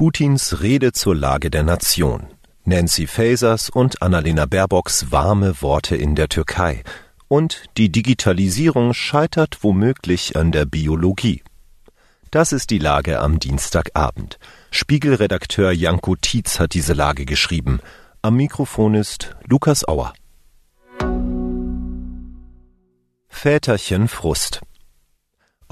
[0.00, 2.28] Putins Rede zur Lage der Nation.
[2.64, 6.84] Nancy Fasers und Annalena Baerbocks warme Worte in der Türkei.
[7.28, 11.42] Und die Digitalisierung scheitert womöglich an der Biologie.
[12.30, 14.38] Das ist die Lage am Dienstagabend.
[14.70, 17.80] Spiegelredakteur Janko Tietz hat diese Lage geschrieben.
[18.22, 20.14] Am Mikrofon ist Lukas Auer.
[23.28, 24.62] Väterchen Frust.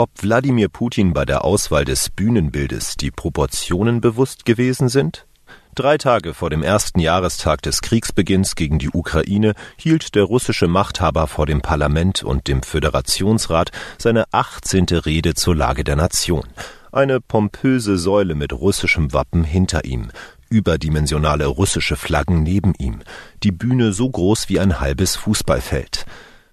[0.00, 5.26] Ob Wladimir Putin bei der Auswahl des Bühnenbildes die Proportionen bewusst gewesen sind?
[5.74, 11.26] Drei Tage vor dem ersten Jahrestag des Kriegsbeginns gegen die Ukraine hielt der russische Machthaber
[11.26, 14.86] vor dem Parlament und dem Föderationsrat seine 18.
[15.04, 16.44] Rede zur Lage der Nation.
[16.92, 20.12] Eine pompöse Säule mit russischem Wappen hinter ihm,
[20.48, 23.00] überdimensionale russische Flaggen neben ihm,
[23.42, 26.06] die Bühne so groß wie ein halbes Fußballfeld.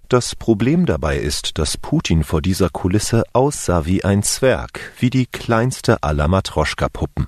[0.07, 5.25] Das Problem dabei ist, dass Putin vor dieser Kulisse aussah wie ein Zwerg, wie die
[5.25, 7.27] kleinste aller Matroschka-Puppen.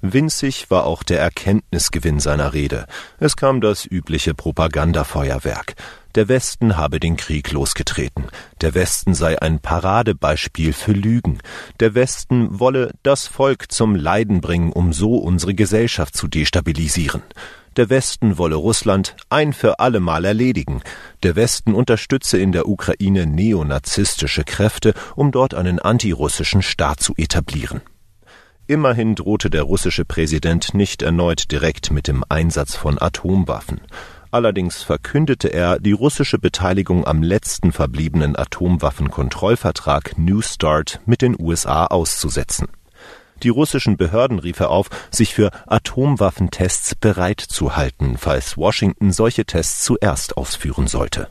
[0.00, 2.86] Winzig war auch der Erkenntnisgewinn seiner Rede.
[3.18, 5.74] Es kam das übliche Propagandafeuerwerk.
[6.14, 8.26] Der Westen habe den Krieg losgetreten.
[8.60, 11.38] Der Westen sei ein Paradebeispiel für Lügen.
[11.80, 17.22] Der Westen wolle das Volk zum Leiden bringen, um so unsere Gesellschaft zu destabilisieren.
[17.76, 20.80] Der Westen wolle Russland ein für allemal erledigen.
[21.24, 27.80] Der Westen unterstütze in der Ukraine neonazistische Kräfte, um dort einen antirussischen Staat zu etablieren.
[28.68, 33.80] Immerhin drohte der russische Präsident nicht erneut direkt mit dem Einsatz von Atomwaffen.
[34.30, 41.86] Allerdings verkündete er, die russische Beteiligung am letzten verbliebenen Atomwaffenkontrollvertrag New Start mit den USA
[41.86, 42.68] auszusetzen.
[43.42, 49.44] Die russischen Behörden rief er auf, sich für Atomwaffentests bereit zu halten, falls Washington solche
[49.44, 51.28] Tests zuerst ausführen sollte.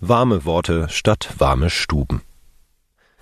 [0.00, 2.22] Warme Worte statt warme Stuben.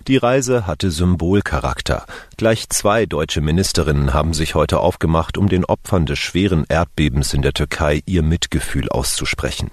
[0.07, 2.07] Die Reise hatte Symbolcharakter.
[2.35, 7.43] Gleich zwei deutsche Ministerinnen haben sich heute aufgemacht, um den Opfern des schweren Erdbebens in
[7.43, 9.69] der Türkei ihr Mitgefühl auszusprechen.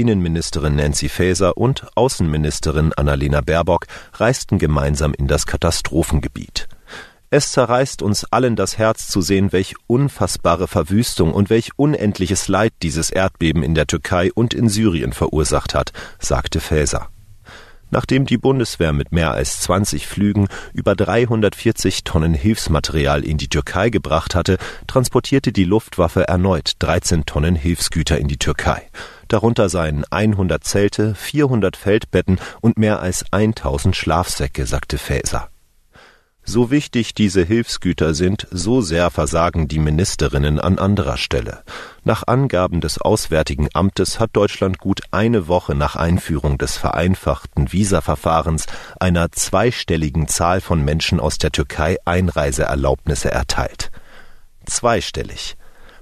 [0.00, 6.68] Innenministerin Nancy Faeser und Außenministerin Annalena Baerbock reisten gemeinsam in das Katastrophengebiet.
[7.28, 12.72] Es zerreißt uns allen das Herz zu sehen, welch unfassbare Verwüstung und welch unendliches Leid
[12.82, 17.08] dieses Erdbeben in der Türkei und in Syrien verursacht hat, sagte Faeser.
[17.90, 23.90] Nachdem die Bundeswehr mit mehr als 20 Flügen über 340 Tonnen Hilfsmaterial in die Türkei
[23.90, 28.88] gebracht hatte, transportierte die Luftwaffe erneut 13 Tonnen Hilfsgüter in die Türkei.
[29.30, 35.50] Darunter seien 100 Zelte, 400 Feldbetten und mehr als 1000 Schlafsäcke, sagte Faeser.
[36.42, 41.62] So wichtig diese Hilfsgüter sind, so sehr versagen die Ministerinnen an anderer Stelle.
[42.02, 48.66] Nach Angaben des Auswärtigen Amtes hat Deutschland gut eine Woche nach Einführung des vereinfachten Visaverfahrens
[48.98, 53.92] einer zweistelligen Zahl von Menschen aus der Türkei Einreiseerlaubnisse erteilt.
[54.66, 55.56] Zweistellig.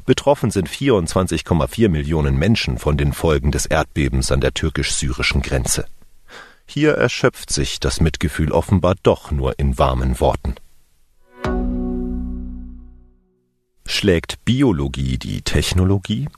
[0.08, 5.84] Betroffen sind 24,4 Millionen Menschen von den Folgen des Erdbebens an der türkisch-syrischen Grenze.
[6.64, 10.54] Hier erschöpft sich das Mitgefühl offenbar doch nur in warmen Worten.
[13.84, 16.30] Schlägt Biologie die Technologie?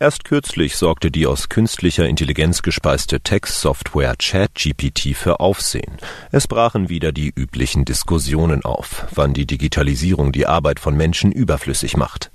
[0.00, 5.96] Erst kürzlich sorgte die aus künstlicher Intelligenz gespeiste Textsoftware ChatGPT für Aufsehen.
[6.30, 11.96] Es brachen wieder die üblichen Diskussionen auf, wann die Digitalisierung die Arbeit von Menschen überflüssig
[11.96, 12.30] macht.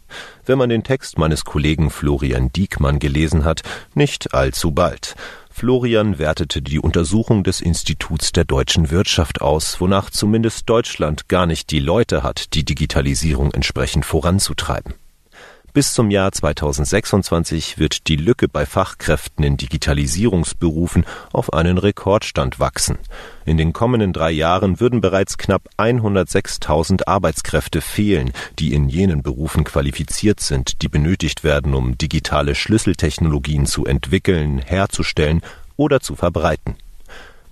[0.46, 3.62] Wenn man den Text meines Kollegen Florian Diekmann gelesen hat,
[3.94, 5.16] nicht allzu bald.
[5.50, 11.72] Florian wertete die Untersuchung des Instituts der deutschen Wirtschaft aus, wonach zumindest Deutschland gar nicht
[11.72, 14.96] die Leute hat, die Digitalisierung entsprechend voranzutreiben.
[15.74, 23.00] Bis zum Jahr 2026 wird die Lücke bei Fachkräften in Digitalisierungsberufen auf einen Rekordstand wachsen.
[23.44, 29.64] In den kommenden drei Jahren würden bereits knapp 106.000 Arbeitskräfte fehlen, die in jenen Berufen
[29.64, 35.42] qualifiziert sind, die benötigt werden, um digitale Schlüsseltechnologien zu entwickeln, herzustellen
[35.76, 36.76] oder zu verbreiten.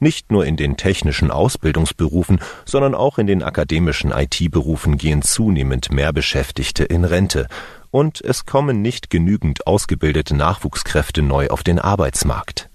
[0.03, 6.11] Nicht nur in den technischen Ausbildungsberufen, sondern auch in den akademischen IT-Berufen gehen zunehmend mehr
[6.11, 7.47] Beschäftigte in Rente,
[7.91, 12.71] und es kommen nicht genügend ausgebildete Nachwuchskräfte neu auf den Arbeitsmarkt.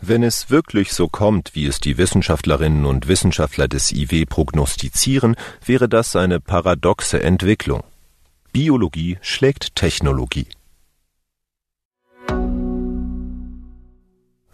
[0.00, 5.90] Wenn es wirklich so kommt, wie es die Wissenschaftlerinnen und Wissenschaftler des IW prognostizieren, wäre
[5.90, 7.82] das eine paradoxe Entwicklung.
[8.52, 10.46] Biologie schlägt Technologie.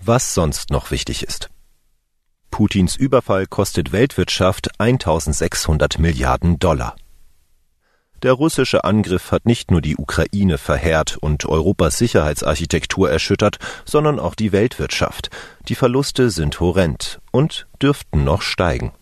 [0.00, 1.51] Was sonst noch wichtig ist.
[2.52, 6.94] Putins Überfall kostet Weltwirtschaft 1600 Milliarden Dollar.
[8.22, 14.36] Der russische Angriff hat nicht nur die Ukraine verheert und Europas Sicherheitsarchitektur erschüttert, sondern auch
[14.36, 15.30] die Weltwirtschaft.
[15.66, 18.92] Die Verluste sind horrend und dürften noch steigen.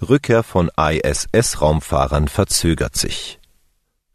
[0.00, 3.38] Rückkehr von ISS-Raumfahrern verzögert sich.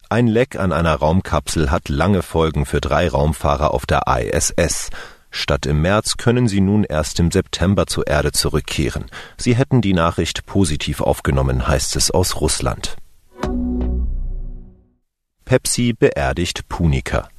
[0.09, 4.89] Ein Leck an einer Raumkapsel hat lange Folgen für drei Raumfahrer auf der ISS.
[5.31, 9.05] Statt im März können sie nun erst im September zur Erde zurückkehren.
[9.37, 12.97] Sie hätten die Nachricht positiv aufgenommen, heißt es aus Russland.
[15.45, 17.29] Pepsi beerdigt Punica.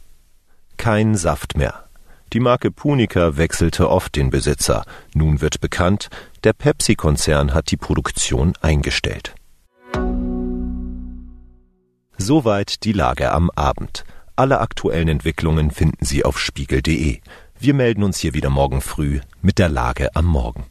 [0.76, 1.84] Kein Saft mehr.
[2.32, 4.84] Die Marke Punica wechselte oft den Besitzer.
[5.14, 6.10] Nun wird bekannt,
[6.44, 9.34] der Pepsi-Konzern hat die Produktion eingestellt.
[12.18, 14.04] Soweit die Lage am Abend.
[14.36, 17.20] Alle aktuellen Entwicklungen finden Sie auf spiegel.de.
[17.62, 20.64] Wir melden uns hier wieder morgen früh mit der Lage am Morgen.